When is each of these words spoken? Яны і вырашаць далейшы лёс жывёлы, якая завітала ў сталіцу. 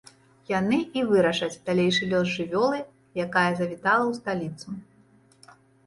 Яны 0.59 0.79
і 0.99 1.03
вырашаць 1.11 1.59
далейшы 1.67 2.09
лёс 2.15 2.27
жывёлы, 2.39 2.81
якая 3.27 3.47
завітала 3.63 4.03
ў 4.11 4.21
сталіцу. 4.21 4.69